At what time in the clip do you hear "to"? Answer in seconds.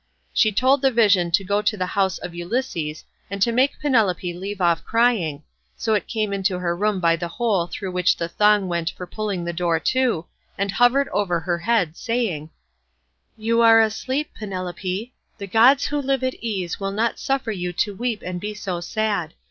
1.29-1.43, 1.61-1.77, 3.43-3.51, 9.79-10.25, 17.73-17.93